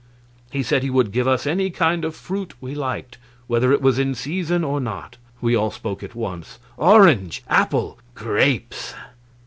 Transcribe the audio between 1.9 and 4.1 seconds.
of fruit we liked, whether it was